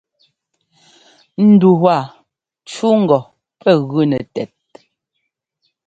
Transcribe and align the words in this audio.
Ndu 1.47 1.69
waa 1.83 2.05
cú 2.69 2.87
ŋgɔ 3.01 3.19
pɛ́ 3.61 3.73
gʉ 3.89 4.01
nɛ 4.09 4.19
tɛt. 4.33 4.51